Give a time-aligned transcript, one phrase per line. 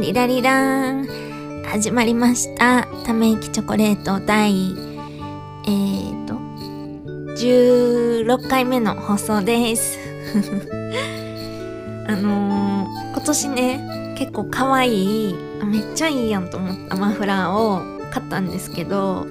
[0.00, 1.64] リラリラーン。
[1.64, 2.86] 始まりました。
[3.04, 4.72] ため息チョコレート第
[5.64, 6.34] えーと
[7.34, 9.98] 16回目の放送です。
[12.06, 15.34] あのー、今年ね結構可愛い
[15.64, 19.26] めっちゃいいやんと思ったマフラーを買ったんですけど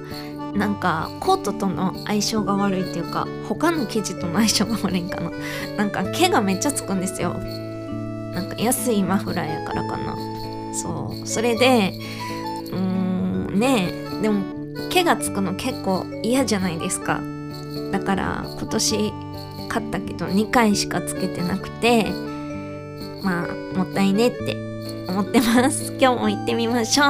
[0.54, 5.30] なんかコートとの相性が悪いっていうか他の生地との相性が悪いんかな。
[5.78, 7.34] なんか毛がめっちゃつくんですよ。
[8.34, 10.37] なんか安いマフラーやからかな。
[10.72, 11.26] そう。
[11.26, 11.94] それで
[12.70, 14.58] うーんねえでも
[14.90, 17.20] 毛がつくの結構嫌じゃないですか。
[17.92, 19.12] だから今年
[19.68, 22.04] 買ったけど2回しかつけてなくて
[23.22, 24.56] まあもったいねって
[25.08, 25.92] 思ってます。
[26.00, 27.06] 今日も行ってみましょう。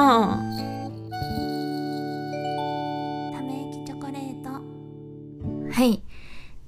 [3.33, 4.49] ため息チョコレート。
[5.71, 6.01] はい。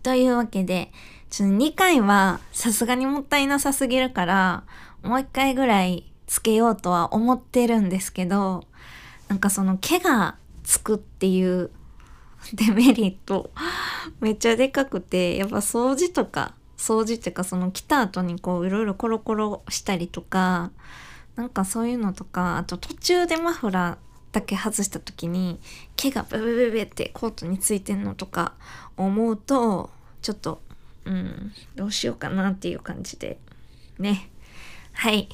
[0.03, 0.91] というわけで
[1.29, 4.63] ちょっと2回はさすがにもったいなさすぎるから
[5.03, 8.63] もう1回ぐらいつけようとは思ってるんですけど
[9.27, 11.71] なんかその毛がつくっていう
[12.55, 13.51] デメリット
[14.21, 20.71] めっちゃでかくてやっぱ掃除とか掃除っていうかその来た後にこういろいろコロコロしたりとか
[21.35, 23.97] なんかそういうのとかあと途中でマフラー
[24.31, 25.59] だけ外した時に
[25.97, 28.53] 毛がブブブブってコートについてんのとか
[28.95, 29.89] 思うと
[30.21, 30.61] ちょっと
[31.03, 33.37] うんどうしようかなっていう感じで。
[33.99, 34.29] ね。
[34.93, 35.27] はい。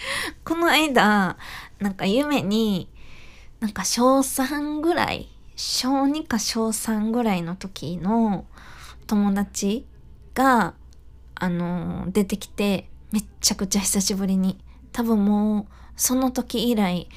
[0.44, 1.36] この間
[1.80, 2.88] なんか夢に
[3.60, 8.46] なんか小3ぐらい小2か小3ぐらいの時の
[9.06, 9.86] 友達
[10.34, 10.74] が
[11.34, 14.58] あの出てきてめっちゃくちゃ久しぶりに。
[14.92, 17.08] 多分もうその時以来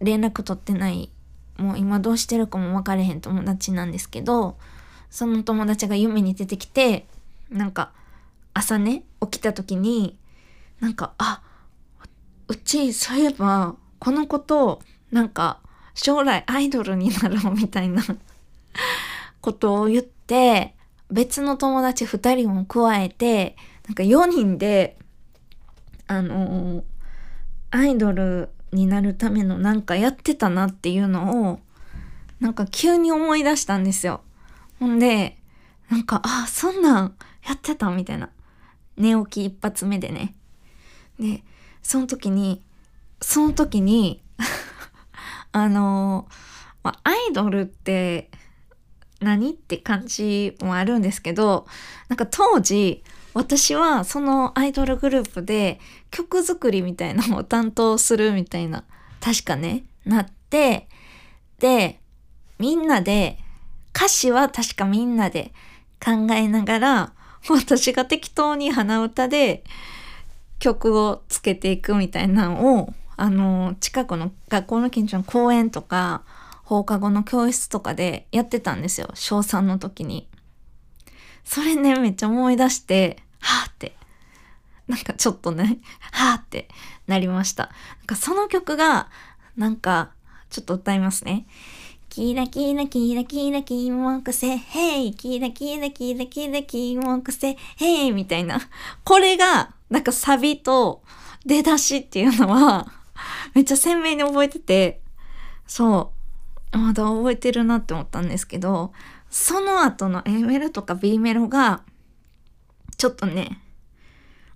[0.00, 1.10] 連絡取ってない
[1.56, 4.56] もう今どうしてるかも分かれへん友達なんですけど
[5.10, 7.06] その友達が夢に出てきて
[7.50, 7.92] なんか
[8.54, 10.18] 朝ね起きた時に
[10.80, 11.48] なんかあっ
[12.48, 15.60] うちそういえばこの子となんか
[15.94, 18.02] 将来アイドルになろうみたいな
[19.40, 20.74] ことを言って
[21.10, 24.98] 別の友達2人も加えてなんか4人で
[26.06, 26.82] あのー、
[27.70, 31.60] アイドルになるためのなんかやってたなっていうのを
[32.40, 34.22] なんか急に思い出したんですよ。
[34.78, 35.36] ほんで
[35.90, 37.14] なんかあそんなん
[37.46, 38.30] やってたみたいな
[38.96, 40.34] 寝起き一発目でね。
[41.18, 41.42] で
[41.82, 42.62] その時に
[43.20, 44.22] その時に
[45.52, 46.28] あの
[46.82, 48.30] ま、アイドルって
[49.20, 51.66] 何って感じもあるんですけど
[52.08, 53.02] なんか当時
[53.34, 55.80] 私はそのアイドルグループで
[56.10, 58.84] 曲作りみたいなのを担当するみたいな
[59.20, 60.88] 確かねなって
[61.58, 62.00] で
[62.58, 63.38] みんなで
[63.94, 65.52] 歌詞は確かみんなで
[66.04, 67.12] 考えながら
[67.48, 69.64] 私が適当に鼻歌で
[70.58, 76.22] 曲をつけていくみたいなのをあの近くの学校の近所の公園とか
[76.64, 80.28] 放課後の教室とかでやってたんですよ小3の時に。
[81.44, 83.94] それねめっちゃ思い出してはあって
[84.86, 85.78] なんかちょっとね
[86.12, 86.68] はあって
[87.06, 87.70] なりました。
[87.98, 89.08] なんかその曲が
[89.56, 90.12] なんか
[90.50, 91.46] ちょっと歌いますね。
[92.08, 98.60] キラキラキラキラキーモクセヘイキラキラキラキラキモクセヘイみたいな。
[99.04, 101.02] これがなんかサビと
[101.44, 102.86] 出だしっていうのは
[103.54, 105.00] めっちゃ鮮明に覚えてて、
[105.66, 106.12] そ
[106.72, 108.92] う、まだ覚えてるなって思ったんですけど、
[109.30, 111.82] その後の A メロとか B メロが、
[112.96, 113.60] ちょっとね、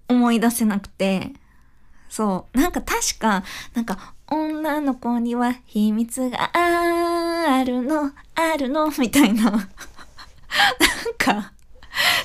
[0.08, 1.32] 思い出せなくて、
[2.08, 3.42] そう、なんか確か、
[3.74, 9.50] なんか、女の子には秘密があるの、あるの、みたいな。
[9.50, 9.62] なん
[11.18, 11.52] か、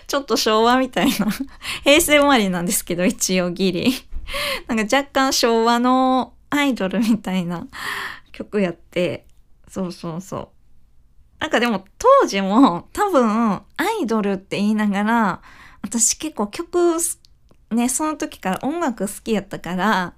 [0.08, 1.28] ちょっと昭和みたいな。
[1.84, 3.94] 平成生まれなんですけど、一応ギリ。
[4.68, 7.68] なんか若干昭和のアイドルみたいな
[8.32, 9.26] 曲やって、
[9.68, 10.50] そうそうそう。
[11.40, 13.62] なんかでも当時も多分ア
[14.02, 15.42] イドルって言いながら、
[15.82, 16.98] 私結構曲、
[17.72, 20.14] ね、その時から音楽好きやったから、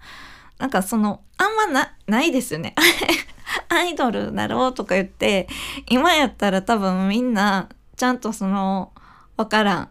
[0.60, 2.76] なんかその、あんまな、ないですよね。
[3.70, 5.48] アイドルだろうとか言って、
[5.88, 8.94] 今やったら多分みんな、ちゃんとその、
[9.40, 9.90] わからん。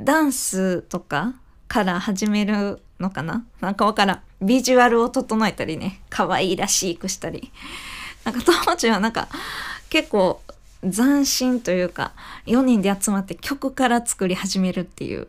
[0.00, 1.34] ダンスとか
[1.68, 3.44] から始めるのかな？
[3.60, 4.22] なんかわからん。
[4.44, 7.52] ビジュアルを整えたりね、可愛いらしくしたり。
[8.24, 9.28] なんか当時はなんか
[9.88, 10.42] 結構
[10.82, 12.12] 斬新というか、
[12.46, 15.28] 4人で集まって曲から作り始めるっていう。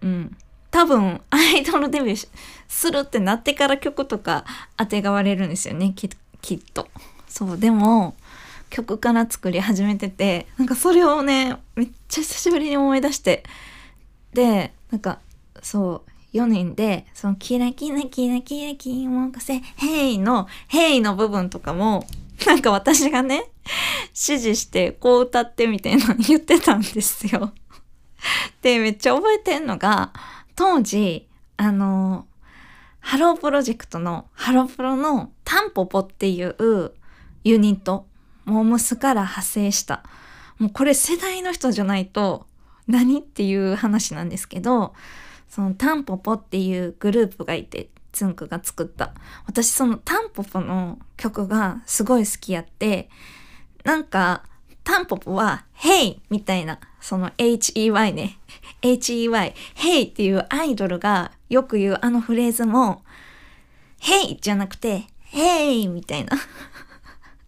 [0.00, 0.36] うん。
[0.70, 2.28] 多分、アイドルデビュー
[2.68, 4.46] するってなってから曲とか
[4.78, 6.08] 当てがわれるんですよね、き
[6.40, 6.88] きっと。
[7.28, 8.14] そう、でも、
[8.72, 13.44] 曲から作り始めてて、なんかそれをね、めっちゃ久しぶりに思い出して、
[14.32, 15.20] で、なんか、
[15.62, 16.02] そ
[16.32, 22.06] う、4人で、そのキラキラキラキラキモカセ、ヘイの、ヘイの部分とかも、
[22.46, 23.50] なんか私がね、
[24.08, 27.52] 指示してこう歌ってみたいなの言ってたんですよ。
[28.62, 30.12] で、めっちゃ覚えてんのが、
[30.56, 31.28] 当時、
[31.58, 32.26] あの、
[33.00, 36.94] ハロープロジェクトの、ハロプロのタンポポっていう
[37.44, 38.06] ユニット、
[38.44, 40.02] モームスから派生した。
[40.58, 42.46] もうこれ世代の人じゃないと
[42.86, 44.94] 何っていう話なんですけど、
[45.48, 49.12] そのタンポポっていうグループがいて、つんくが作った。
[49.46, 53.08] 私そのタンポポの曲がすごい好きやって、
[53.84, 54.44] なんか、
[54.84, 56.18] タンポポは、Hey!
[56.30, 58.38] みたいな、その H-E-Y ね。
[58.82, 60.08] H-E-Y、Hey!
[60.08, 63.02] っていうアイドルがよく言うあのフレーズも、
[64.00, 64.38] Hey!
[64.40, 65.90] じゃなくて、Hey!
[65.90, 66.36] みたいな。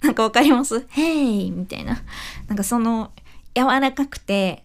[0.04, 1.50] なんかわかります ?Hey!
[1.50, 2.02] みたいな。
[2.46, 3.12] なんかその、
[3.54, 4.62] 柔らかくて、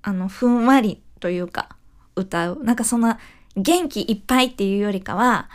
[0.00, 1.76] あの、ふんわりというか、
[2.14, 2.62] 歌う。
[2.62, 3.18] なんかそんな、
[3.56, 5.50] 元気いっぱいっていうよりかは、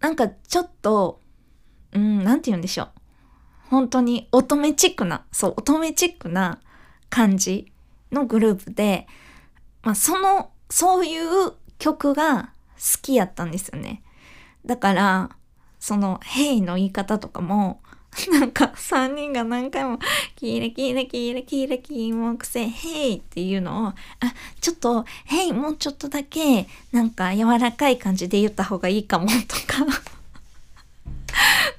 [0.00, 1.18] なんかちょっと、
[1.92, 2.88] うん、なんて言うんでしょう。
[3.70, 6.60] 本当に乙女チックな、そう、乙女チックな
[7.08, 7.72] 感じ
[8.12, 9.06] のグループで、
[9.82, 14.02] まあその、そういう曲が好きやったんですよね。
[14.66, 15.30] だから、
[15.78, 17.80] その、ヘイの言い方とかも、
[18.32, 19.98] なんか3人が何回も
[20.36, 23.96] キレキレキレキレキーモクセヘイっていうのをあ
[24.60, 29.86] ちょっとヘイもうちょっとだけなんか柔らかい感じで言った方がいいかもとか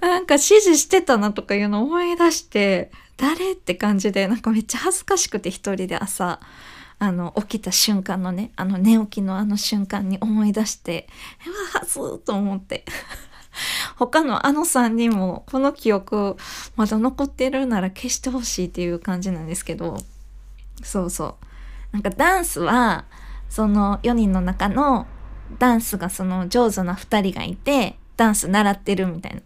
[0.02, 6.40] なんか指示してたなとかいうの思い出して誰って感じでなんかめっちゃ恥ずかしくて一人で朝
[6.98, 11.08] あの起きた瞬間のねあの寝起きのあの瞬間に思い出して
[11.46, 12.86] うわはずーと思って
[13.98, 16.38] 他のあの3人もこの記憶
[16.76, 19.98] まだ残ってるなら消してほしいっていう感じなんですけど
[20.84, 23.06] そうそうなんかダンスは
[23.50, 25.08] その4人の中の
[25.60, 29.42] ダンスがその上手な2人がいてダンス習ってるみたいな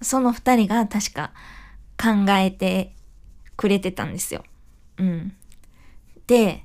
[0.00, 1.32] その2人が確か
[2.00, 2.94] 考えて
[3.56, 4.44] くれてたんですよ。
[4.96, 5.36] うん。
[6.26, 6.64] で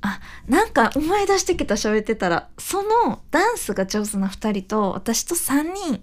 [0.00, 6.02] あなんか思い出してきた喋ってたらそのダンスが上手な2人と私と3人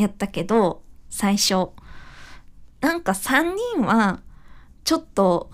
[0.00, 1.70] やったけど、最初。
[2.80, 4.20] なんか3人は、
[4.84, 5.50] ちょっと、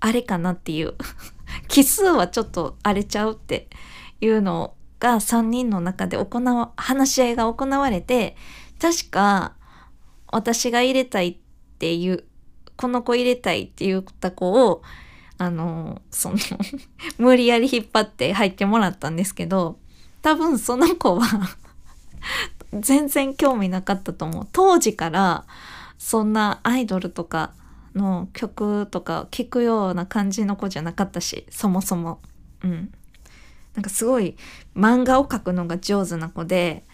[0.00, 0.94] あれかなっていう。
[1.68, 3.68] 奇数はちょっと荒れちゃうって
[4.20, 8.36] いうのが3人の中で行わ、話し合いが行われて、
[8.80, 9.54] 確か、
[10.28, 11.36] 私が入れたいっ
[11.78, 12.24] ていう、
[12.76, 14.82] この子入れたいって言った子を、
[15.38, 16.36] あの、その
[17.18, 19.78] 無理やり引っ張って入ってもらったんですけど、
[20.22, 21.26] 多分その子は
[22.72, 24.48] 全然興味なかったと思う。
[24.52, 25.44] 当時から
[25.98, 27.52] そんなアイドルとか
[27.94, 32.20] の曲とか聴くような感じの子じゃなかったし、そもそも。
[32.64, 32.92] うん。
[33.74, 34.36] なんかすごい
[34.76, 36.84] 漫画を描くのが上手な子で、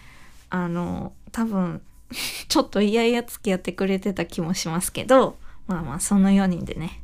[0.49, 1.81] あの、多分、
[2.47, 5.37] ちょっと嫌々付き合ってくれてた気もしますけど、
[5.67, 7.03] まあまあその4人でね。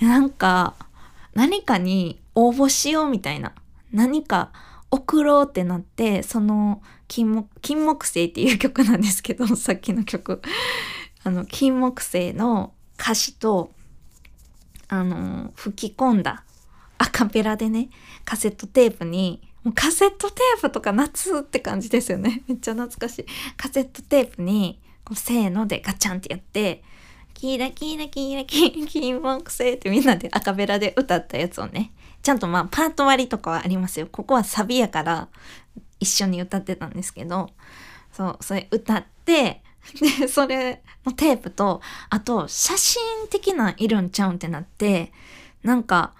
[0.00, 0.74] なんか、
[1.34, 3.52] 何かに応募しようみたいな。
[3.92, 4.50] 何か
[4.90, 10.42] 送ろうってなって、その金木、金木星っていう曲なんですけど、 さっきの曲。
[11.22, 13.72] あの、金木星の歌詞と、
[14.88, 16.44] あの、吹き込んだ
[16.98, 17.88] アカペラでね、
[18.24, 22.42] カセットテープに、もうカセットテープとか夏って感じですよね。
[22.48, 23.26] めっちゃ懐かしい。
[23.56, 26.82] カセットテープに、こうせーのでガチャンってやって、
[27.34, 34.06] キラキラキラキラ金木星ってみんなでアカペラで歌ったやつをね、ちゃんとまあパート割りとかはありますよ。
[34.10, 35.28] ここはサビやから
[35.98, 37.50] 一緒に歌ってたんですけど、
[38.12, 39.62] そう、それ歌って、
[40.20, 45.12] で、それのテープと、あと写真的ないるんちゃうんってなって、
[45.62, 46.14] なんか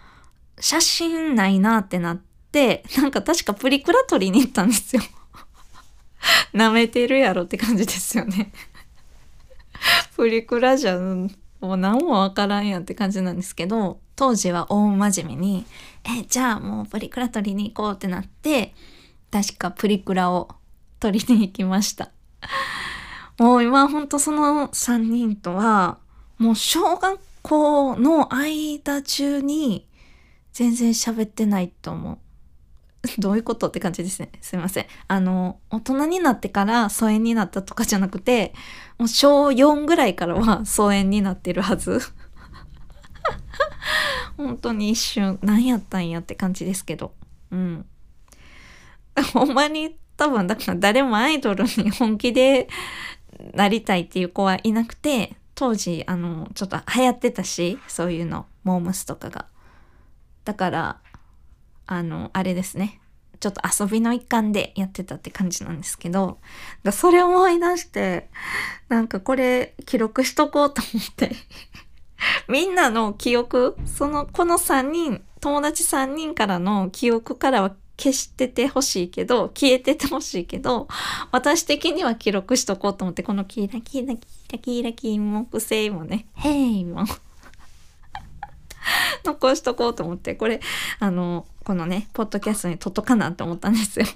[0.59, 2.21] 写真ないなってなっ
[2.52, 5.02] て、なんか確かプリクラ撮りに行ったんですよ。
[6.54, 8.52] 舐めてるやろって感じですよね。
[10.16, 15.66] プリクラじゃんもう何もわからんやんって感じなんですけど、当時は大真面目に、
[16.04, 18.75] え、じゃあもうプリクラ取りに行こうってなって、
[19.30, 20.49] 確かプリクラを
[20.99, 22.11] 取りに行きました。
[23.38, 25.99] もう今ほんとその3人とは、
[26.38, 29.87] もう小学校の間中に
[30.52, 32.19] 全然喋ってないと思う。
[33.19, 34.30] どういうことって感じですね。
[34.40, 34.87] すいません。
[35.09, 38.52] あの、大人になってから疎遠になったとかじゃなくて、
[38.99, 42.00] もう小4ぐらいからは疎遠になってるはず。
[44.41, 47.15] 本当に一瞬何やったんやって感じですけど。
[47.51, 47.87] うん。
[49.33, 52.69] ほんまに多分だから誰もアイドルに本気で
[53.55, 59.47] なりたいっていう子はいなくて、当時あの、ちょっと流行ってたし、そういうの、モームスとかが。
[60.45, 61.01] だから、
[61.87, 63.01] あの、あれですね。
[63.41, 66.39] ちょっと遊びの一環でやってたって感じなんですけど、
[66.93, 68.29] それ思い出して、
[68.89, 71.35] なんかこれ記録しとこうと思って
[72.49, 80.89] みんなの記憶、その、この3人、友達3人からの記憶からは消しててほしいけど、消えててほしいけど、
[81.33, 87.05] 私的には記録しとこうと思って、このキラキラキラキラ金木星もね、ヘイも
[89.25, 90.61] 残しとこうと思って、これ、
[90.99, 94.07] あの、このね、ポッドキャストにとっとかなって思ったんですよ。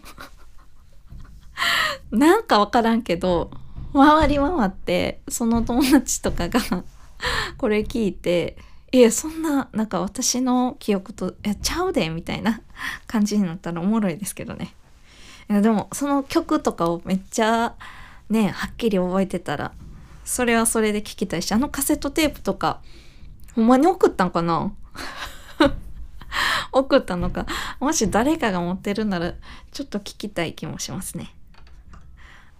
[2.11, 3.51] なんかわからんけど、
[3.93, 6.85] 回り回って、その友達とかが
[7.59, 8.57] これ聞いて、
[8.93, 12.61] いや、そんな、なんか私の記憶と、え、ちゃうでみたいな
[13.07, 14.75] 感じになったらおもろいですけどね。
[15.51, 17.75] いや、でも、その曲とかをめっちゃ、
[18.31, 19.73] ね、はっきり覚えてたら、
[20.25, 22.81] それはそれで聞きたいし、あのカセットテープとか、
[23.55, 24.73] ほんまに送ったんかな？
[26.73, 27.47] 送ったのか。
[27.79, 29.35] もし誰かが持ってるなら、
[29.73, 31.35] ちょっと聞きたい気もしますね。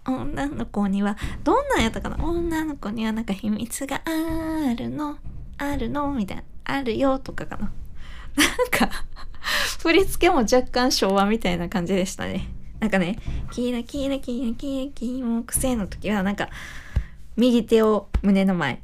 [0.07, 2.23] 女の子には、どんなんやったかな？
[2.25, 5.19] 女の子にはなんか秘密があるの？
[5.59, 6.13] あるの？
[6.13, 6.43] みたいな。
[6.65, 7.73] あるよとかかな。
[8.37, 9.05] なんか
[9.81, 12.49] 振り付けも若干昭和みたいな感じでしたね。
[12.81, 13.19] なんかね、
[13.53, 16.49] キラキラキラキラキラ木星の時はなんか、
[17.37, 18.83] 右手を胸の前、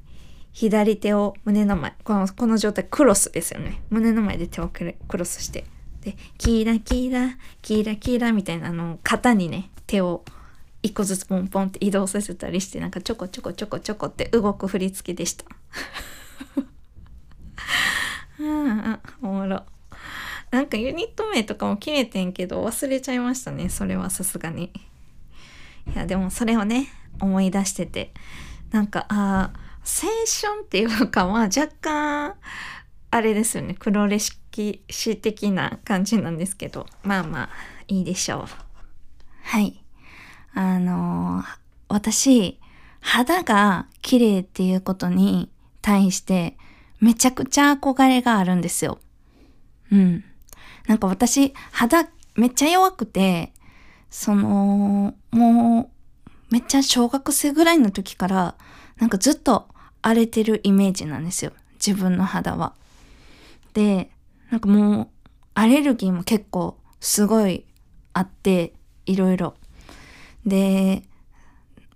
[0.53, 3.83] 左手を胸の前、この、この状態クロスですよね。
[3.91, 5.65] 胸の前で手をクロスして。
[6.03, 10.25] で、キラキラ、キラキラみたいなあの、肩にね、手を
[10.83, 15.45] 一個ずつポンポンって移動させたりして、なんかちょこちょこちょこちょこって動く振り付けでした。
[18.41, 19.65] うん、おもろ。
[20.51, 23.69] なんかユニット名とかも決めてんけど忘れちゃいましたね。
[23.69, 24.73] それはさすがに。
[25.87, 26.89] いや、でもそれをね、
[27.21, 28.13] 思い出してて。
[28.71, 30.09] なんか、ああ、青
[30.51, 32.35] 春っていうか、まあ若干、
[33.11, 33.75] あれですよね。
[33.79, 36.87] 黒歴史的な感じなんですけど。
[37.03, 37.49] まあまあ、
[37.89, 38.45] いいでしょう。
[39.43, 39.80] はい。
[40.55, 41.43] あの、
[41.89, 42.59] 私、
[43.01, 46.57] 肌が綺麗っていうことに対して
[47.01, 48.99] めちゃくちゃ憧れがあるんですよ。
[49.91, 50.25] うん。
[50.87, 53.53] なんか私、肌めっちゃ弱くて、
[54.11, 55.91] その、も
[56.29, 58.55] う、めっちゃ小学生ぐらいの時から、
[58.99, 59.69] なんかずっと
[60.03, 61.53] 荒れてるイメージなんですよ。
[61.75, 62.75] 自分の肌は。
[63.73, 64.11] で、
[64.51, 65.09] なんかもう、
[65.55, 67.65] アレルギーも結構すごい
[68.13, 68.75] あって、
[69.07, 69.55] いろいろ。
[70.47, 71.03] で、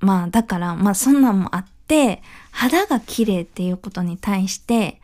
[0.01, 5.01] まあだから、まあそんなんもあって、肌が綺麗っていうことに対して、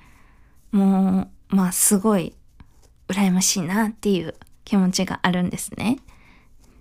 [0.73, 2.35] もう、まあすごい
[3.09, 5.99] 羨ましいなっていう気持ちがあるんですね。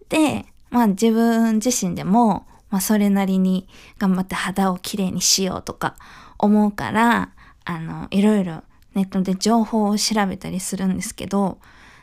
[0.09, 5.95] で、まあ自分自身でも、まあそれなりに頑張って肌をきれいにしようとか
[6.37, 7.31] 思うから、
[7.65, 8.63] あの、いろいろ
[8.95, 11.59] ネットで情報を調べたりするんですけど、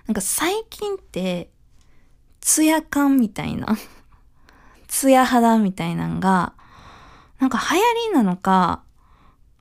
[0.07, 1.51] なんか最近って、
[2.41, 3.77] ツヤ感みたいな、
[4.89, 6.55] ツヤ肌みたいなのが、
[7.39, 8.83] なんか流行りなのか、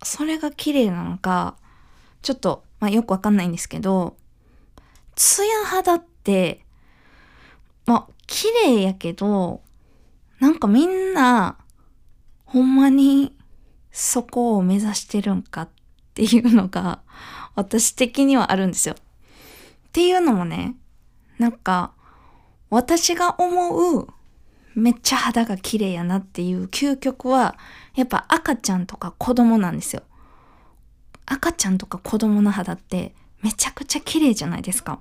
[0.04, 1.56] それが綺麗なのか、
[2.22, 4.18] ちょっと、まあ、よくわかんないんですけど、
[5.16, 6.66] ツヤ肌って、
[7.86, 9.62] まあ、綺麗やけど、
[10.40, 11.58] なんかみんな、
[12.46, 13.36] ほんまに
[13.92, 15.70] そこを目指してるんかっ
[16.14, 17.02] ていうのが、
[17.56, 18.96] 私的にはあるんですよ。
[18.96, 20.76] っていうのもね、
[21.40, 21.94] なんか、
[22.70, 24.08] 私が思う
[24.76, 27.58] めっちゃ肌が綺麗やなっていう究極は、
[27.96, 30.04] やっぱ赤ちゃんとか子供なんですよ。
[31.26, 35.00] 赤ちゃんとか子供の肌ってめちゃくちゃ綺麗じゃないですか。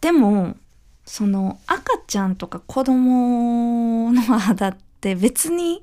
[0.00, 0.56] でも、
[1.04, 5.82] その赤ちゃんとか子供の肌って別に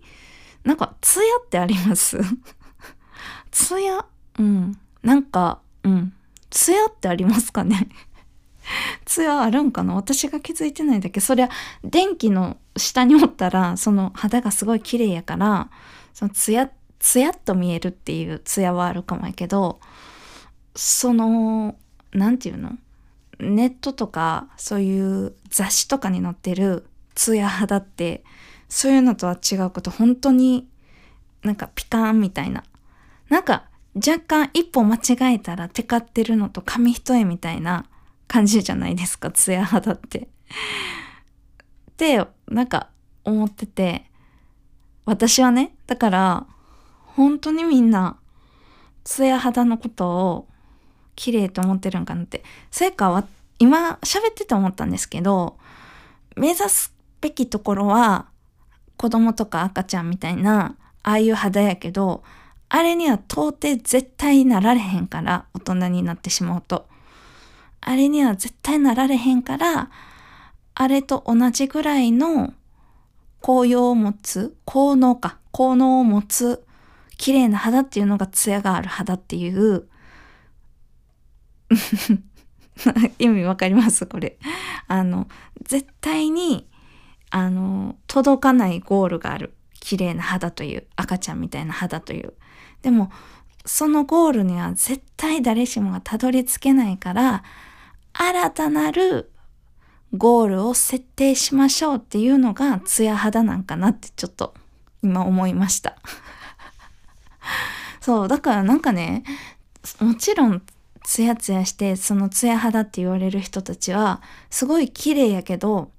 [0.64, 2.18] なんかツヤってあります
[3.52, 4.06] ツヤ
[4.40, 4.80] うん。
[5.04, 6.14] なんか、うん。
[6.50, 7.90] ツヤってありますかね
[9.06, 9.96] ツヤあるんかな？
[9.96, 11.20] 私が気づいてないだけ。
[11.20, 11.50] そりゃ、
[11.84, 15.70] 電気の下におったら、その肌がすごい綺麗やから、
[16.14, 16.70] そのツヤ、
[17.00, 19.80] ツヤっと見えるっていうツヤはあるかもやけど、
[20.76, 21.76] その、
[22.12, 22.78] なんていうの？
[23.40, 28.24] ネットとか、そういう雑誌とかに載ってるツヤ肌って、
[28.68, 30.68] そういうのとは違うこと、本当に
[31.44, 32.64] なんかピカーンみたいな。
[33.30, 37.86] なんか若干一歩間違えたらテカってるのと紙一重みたいな
[38.28, 40.20] 感じじゃないですか、ツヤ肌って。
[40.20, 42.90] ってなんか
[43.24, 44.06] 思ってて、
[45.06, 46.48] 私はね、だから、
[47.06, 48.18] 本当にみんな、
[49.04, 50.48] ツヤ肌のことを
[51.16, 52.44] 綺麗と思ってるんかなって。
[52.72, 53.26] それかは、
[53.58, 55.58] 今喋ってて思ったんですけど、
[56.36, 58.28] 目指すべきところは、
[58.98, 62.24] 子供とか赤ちゃんみたいな、ああいう肌やけど、
[62.70, 66.88] あれには到底絶対なられへんから、大人になってしまうと。
[67.82, 69.90] あれには絶対なられへんから、
[70.76, 72.54] あれと同じぐらいの
[73.42, 76.66] 効用を持つ、効能か、効能を持つ
[77.18, 79.88] 綺麗な肌っていうのがツヤがある肌っていう
[83.20, 84.06] 意味わかります？
[84.06, 84.38] これ。
[84.88, 85.28] あの、
[85.64, 86.68] 絶対に、
[87.30, 89.54] あの、届かないゴールがある。
[89.80, 92.34] 綺麗な肌という、赤ちゃんみたいな肌という。
[92.82, 93.12] でも、
[93.66, 97.44] そのゴールには絶対誰しもがたどり着けないから、
[98.20, 99.32] 新たなる
[100.16, 104.54] ゴールを設定しましょうっていうのがツヤ肌なんかなってちょっと
[105.04, 105.98] 今思いました。
[108.02, 109.24] そう、だからなんかね、
[110.00, 110.64] もちろん
[111.04, 115.92] ツヤツヤしてそのツヤ肌って言われる人たちはすごい綺麗やけど、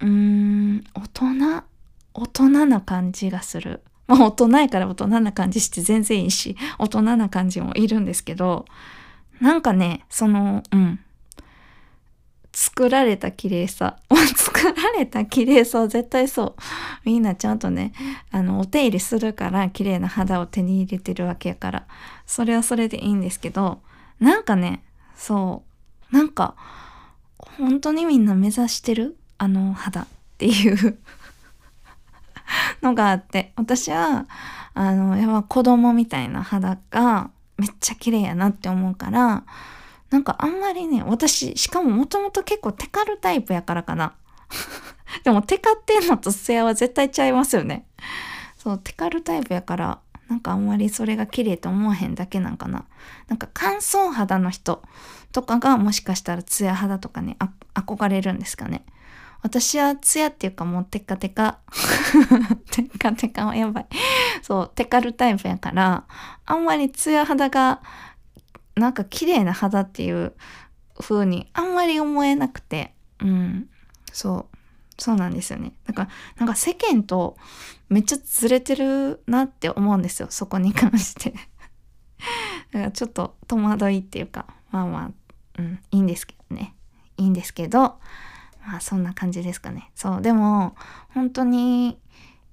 [0.00, 1.02] うーん、大
[1.36, 1.64] 人、
[2.14, 3.82] 大人な感じがする。
[4.06, 8.64] まあ大人やから大人な感じして全然いいし、大人な感じもいるんですけど、
[9.40, 11.00] なんかね、その、うん。
[12.56, 13.98] 作られた綺麗さ。
[14.34, 16.62] 作られた綺麗さは絶対そう。
[17.04, 17.92] みんなちゃんとね、
[18.30, 21.86] あの、お手入れするから綺麗な肌を手に入れてるわけやから、
[22.24, 23.82] それはそれでいいんですけど、
[24.20, 24.82] なんかね、
[25.14, 25.64] そ
[26.10, 26.54] う、なんか、
[27.58, 29.18] 本当にみんな目指してる？
[29.36, 30.02] あの肌。
[30.02, 30.06] っ
[30.38, 30.98] ていう。
[32.80, 34.26] のがあって、私は、
[34.72, 39.44] あの、やっぱ子供みたいな肌がめっちゃ綺麗やなって思うから、
[40.10, 44.14] なんかあんまりね、私、しかももともと結構テカるタイプやからかな。
[45.24, 47.86] でもテカってんのとツヤは絶対ちゃいますよね。
[48.56, 49.98] そう、テカるタイプやから、
[50.28, 52.84] なんかあんまりそれが綺麗と思わへんだけなんかな。
[53.28, 54.82] なんか乾燥肌の人
[55.32, 57.36] とかがもしかしたらツヤ肌とかね、
[57.74, 58.84] 憧れるんですかね。
[59.42, 61.58] 私はツヤっていうかもうテカテカ。
[62.72, 63.86] テカテカはやばい。
[64.42, 66.04] そう、テカるタイプやから、
[66.44, 67.80] あんまりツヤ肌が
[68.76, 70.34] なんか綺麗な肌っていう
[71.00, 73.68] 風にあんまり思えなくて、うん、
[74.12, 74.56] そう、
[74.98, 75.72] そうなんですよね。
[75.86, 77.36] だから、なんか世間と
[77.88, 81.34] めっちゃずれてるなって思うんですよ、そこに関して。
[82.72, 85.10] だからちょっと戸惑いっていうか、まあまあ、
[85.58, 86.74] うん、いいんですけどね。
[87.16, 87.98] いいんですけど、
[88.66, 89.90] まあそんな感じですかね。
[89.94, 90.76] そう、でも、
[91.14, 91.98] 本当に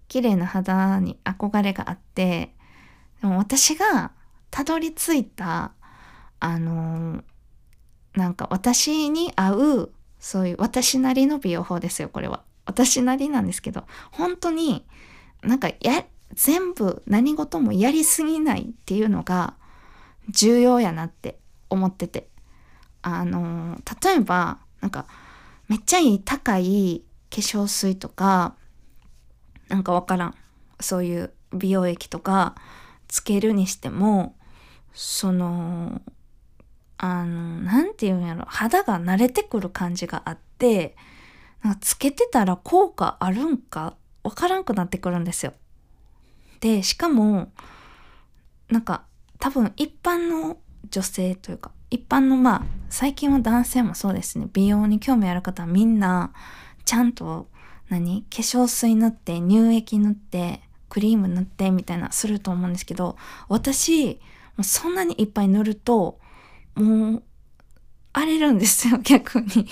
[0.08, 2.56] 綺麗な肌に憧れがあって、
[3.22, 4.12] でも私が
[4.52, 5.74] たどり着いた
[6.44, 7.24] あの
[8.16, 12.44] なんか私に合うそういう私なりの美容法ですよこれは。
[12.66, 14.86] 私なりなんですけど本当に
[15.42, 19.54] なんかや全部何事もやりすぎないっていうのが
[20.30, 22.28] 重要やなって思ってて。
[23.06, 25.08] あの例えばなんか
[25.68, 28.56] めっちゃいい高い化粧水とか
[29.68, 30.36] なんかわからん。
[30.80, 32.56] そういう美容液とか
[33.08, 34.36] つけるにしても
[34.94, 36.02] その
[37.06, 40.96] あの、なんて言うんやろ、肌が慣れてくる感じがあって、
[41.62, 45.52] なんかつけてたら効果あるんかわからんくなってくるんですよ。
[46.62, 47.52] で、しかも、
[48.70, 49.04] なんか
[49.38, 50.56] 多分一般の
[50.89, 56.32] 女性というか、一般のまあ、最近は男性もそうですね、美容に興味ある方はみんな、
[56.86, 57.50] ちゃんと、
[57.89, 63.18] 何化粧水塗って、乳液塗って、クリーム塗ってみたいなすると思うんですけど、
[63.50, 64.22] 私、
[64.62, 66.23] そんなにいっぱい塗ると、
[66.76, 67.24] もう、
[68.14, 69.68] 荒れるんですよ、 逆に。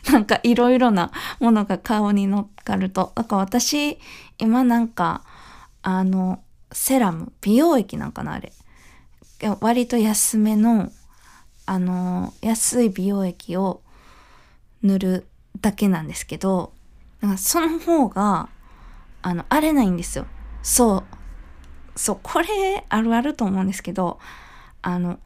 [0.10, 3.12] なんかいろいろなものが顔に乗っかると。
[3.14, 3.98] だから私、
[4.38, 5.22] 今なんか、
[5.82, 8.52] あの、セラム、美容液なんかな、あれ。
[9.60, 10.90] 割と安めの、
[11.66, 13.82] あの、安い美容液を
[14.82, 15.26] 塗る
[15.60, 16.72] だけなんですけど、
[17.20, 18.48] だかその方が、
[19.22, 20.26] あの、荒れないんですよ。
[20.62, 21.04] そう。
[21.96, 24.18] そう、これあるあると思うんですけど、
[24.82, 25.18] あの、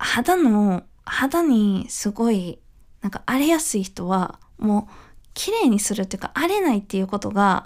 [0.00, 2.58] 肌の、肌にすごい、
[3.02, 4.92] なんか荒れやすい人は、もう、
[5.34, 7.64] 綺麗にするっていうか、荒れないっていうことが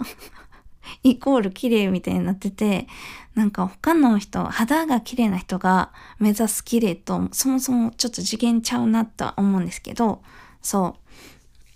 [1.03, 2.87] イコール綺麗みたいになってて、
[3.35, 10.21] なんか他の人、肌が綺麗な人が目指す綺麗と、そもそもちょっと次元ちゃうなとは思うんですけど、
[10.61, 10.97] そ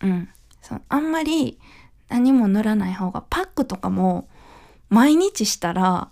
[0.02, 0.08] う。
[0.08, 0.30] うん。
[0.62, 1.58] そうあんまり
[2.10, 4.28] 何も塗らない方が、パックとかも
[4.90, 6.10] 毎日したら、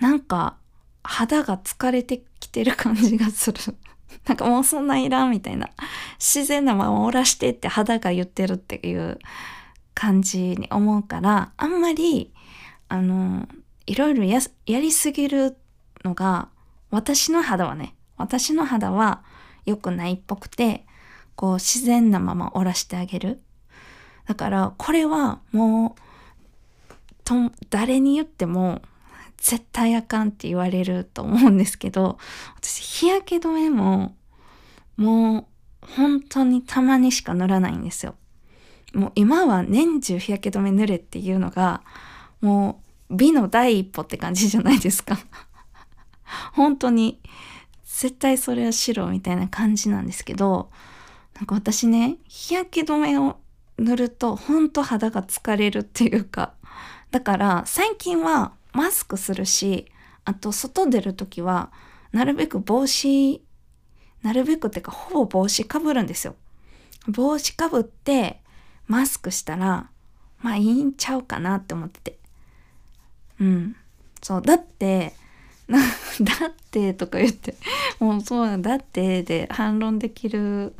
[0.00, 0.56] なんか
[1.02, 3.58] 肌が疲れててる感じがする。
[4.26, 5.70] なんかもうそんないらんみたいな。
[6.18, 9.18] 自然なままおらしてって肌が言ってるっていう
[9.94, 12.32] 感じに思うから、あんまり、
[12.88, 13.48] あの、
[13.86, 15.56] いろいろやりすぎる
[16.04, 16.48] のが、
[16.90, 19.22] 私の肌はね、私の肌は
[19.66, 20.86] 良くないっぽくて、
[21.36, 23.40] こう自然なままおらしてあげる。
[24.26, 27.34] だから、これはもう、と、
[27.70, 28.82] 誰に言っても
[29.38, 32.18] 絶対あかんって言われると思うんですけど、
[32.56, 34.14] 私日焼け止めも
[34.98, 35.48] も
[35.82, 38.16] う本当にたまにしか塗らないんですよ。
[38.92, 41.82] もう今は年中日焼け止め塗れっていうのが、
[42.40, 45.18] もう美の第一歩って感じじゃないですか。
[46.52, 47.20] 本当に、
[47.84, 50.70] 絶対それは白みたいな感じなんですけど、
[51.36, 53.38] なんか私ね、日焼け止めを
[53.78, 56.54] 塗ると本当肌が疲れるっていうか、
[57.10, 59.86] だから最近はマスクするし、
[60.24, 61.72] あと外出るときは
[62.12, 63.44] なるべく帽子、
[64.22, 66.36] なるべくっていうかほぼ帽子かぶるんですよ。
[67.08, 68.40] 帽子かぶって
[68.86, 69.90] マスクしたら、
[70.42, 72.18] まあいいんちゃうかなって思ってて。
[73.40, 73.76] うん。
[74.22, 74.42] そう。
[74.42, 75.12] だって、
[75.66, 75.80] な、
[76.22, 77.56] だってとか言って、
[77.98, 80.76] もうそうだってで反論できる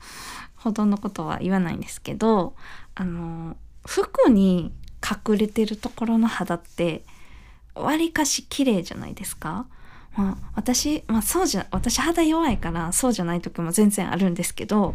[0.55, 2.55] ほどのことは言わないんですけど、
[2.95, 7.03] あの、服に隠れてるところの肌って、
[7.81, 9.67] わりかし綺麗じゃないですか？
[10.17, 14.95] まあ私、まあそうじゃ、私肌弱いからそうじゃない時も全然あるんですけど、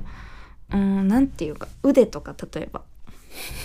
[0.72, 2.82] うん、なんていうか、腕とか例えば。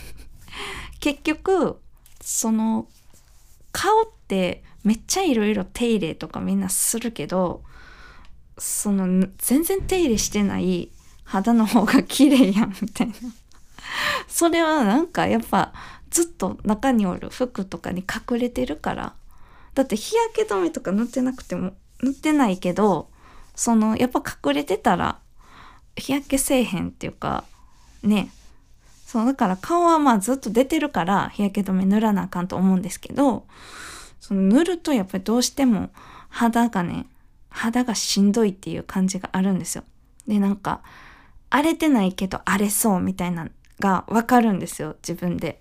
[1.01, 1.81] 結局、
[2.21, 2.87] その、
[3.73, 7.63] 顔ってめっちゃいろいろ手入れとかみんなするけど、
[8.57, 10.91] その、全然手入れしてない
[11.25, 13.15] 肌の方が綺麗やん、みたいな。
[14.27, 15.73] それはなんかやっぱ
[16.11, 19.15] ずっと中におる服とかに隠れてるから。
[19.75, 23.11] だって日焼け止めとか塗ってなくても、塗ってないけど、
[23.55, 25.19] その、やっぱ隠れてたら、
[25.97, 27.45] 日焼けせえへんっていうか、
[28.03, 28.31] ね。
[29.07, 33.47] そう、だから顔はまあずっと出てるから日焼け止め塗らなあかんと思うんですけど、
[34.21, 35.91] その塗るとやっぱりどうしても
[36.29, 37.07] 肌がね、
[37.49, 39.85] 肌がしんどいっていう感じがあるんですよ。
[40.27, 40.83] で、なんか、
[41.51, 45.61] 荒れてないけど荒れそうみたいなのがわかるんですよ、自分で。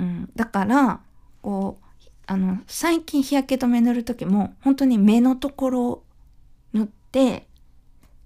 [0.00, 0.30] うん。
[0.34, 1.00] だから、
[1.42, 1.84] こう、
[2.26, 6.04] あの、最近日焼け止め塗る時も、本当に目のところを
[6.72, 7.46] 塗って、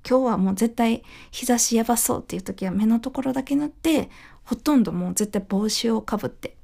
[0.09, 4.11] 今日はもう絶対日差しやばそうっていう時は目のところだけ塗って、
[4.45, 6.57] ほとんどもう絶対帽子をかぶって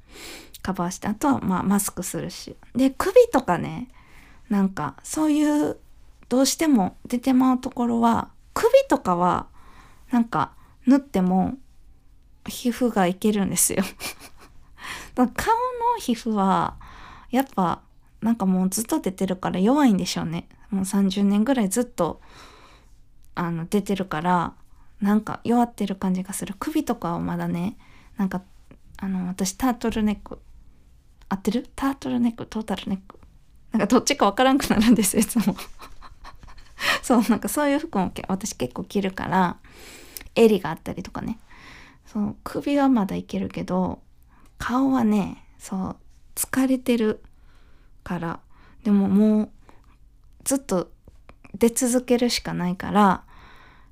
[0.61, 2.55] カバーして、あとはまあマスクするし。
[2.75, 3.87] で、首とかね、
[4.49, 5.77] なんかそういう
[6.27, 9.47] どうしても出てまうところは、首とかは
[10.11, 10.51] なんか
[10.85, 11.57] 塗っても
[12.47, 13.83] 皮膚がいけるんですよ
[15.27, 16.75] 顔の皮膚は
[17.31, 17.81] やっぱ
[18.21, 20.47] なんかもうずっと出てるから弱いんでしょうね。
[20.69, 22.21] もう30年ぐらいずっと
[23.35, 24.53] あの出てるから
[25.01, 26.55] なんか弱ってる感じがする。
[26.59, 27.77] 首とかはまだね
[28.17, 28.41] なんか
[28.97, 30.39] あの私タートルネック
[31.29, 31.67] 合ってる？
[31.75, 32.45] タートルネック？
[32.45, 33.19] トータルネック？
[33.71, 35.55] なんかどっちかわからんくなるんですいつも。
[37.03, 39.57] そうなんかそういう服も私結構着るから
[40.35, 41.39] 襟があったりとかね。
[42.05, 44.01] そう首はまだいけるけど
[44.59, 45.95] 顔はねそう
[46.35, 47.23] 疲れてる
[48.03, 48.39] から。
[48.83, 49.49] でももう
[50.43, 50.91] ずっと
[51.53, 53.23] 出続けるしかないから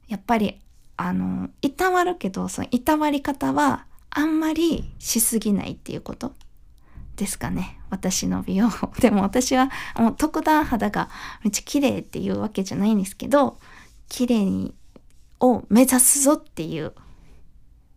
[0.08, 0.60] やっぱり
[0.96, 6.34] あのいたわるけどそのいたわり方はあんまりしすぎないっていうこと
[7.16, 7.80] ですかね。
[7.90, 11.10] 私の美容 でも私はもう特段肌が
[11.44, 13.60] めっちゃ綺麗っていうわけじゃないんですけど
[14.10, 14.74] 綺麗
[15.40, 16.94] を目指すぞっていう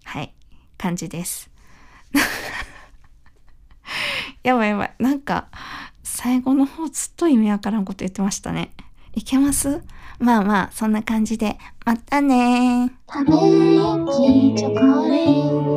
[0.04, 0.34] はい
[0.78, 1.49] 感じです。
[4.42, 4.94] やばいやばい。
[4.98, 5.48] なんか
[6.02, 8.70] 最後の方ずっと意味わからんこと言ってましたね。
[9.14, 9.82] いけます？
[10.18, 11.58] まあまあそんな感じで。
[11.84, 14.74] またねため息チョコ
[15.08, 15.69] レート。